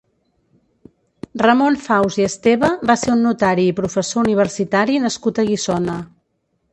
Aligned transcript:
Ramon 1.41 1.75
Faus 1.87 2.15
i 2.21 2.25
Esteve 2.29 2.69
va 2.91 2.95
ser 3.01 3.11
un 3.15 3.21
notari 3.25 3.65
i 3.73 3.75
professor 3.81 4.23
universitari 4.23 4.97
nascut 5.05 5.43
a 5.45 5.47
Guissona. 5.51 5.99